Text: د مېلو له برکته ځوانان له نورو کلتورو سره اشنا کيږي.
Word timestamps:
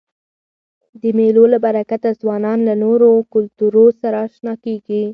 د 1.01 1.03
مېلو 1.17 1.43
له 1.53 1.57
برکته 1.65 2.09
ځوانان 2.21 2.59
له 2.67 2.73
نورو 2.83 3.09
کلتورو 3.33 3.85
سره 4.01 4.17
اشنا 4.27 4.53
کيږي. 4.65 5.03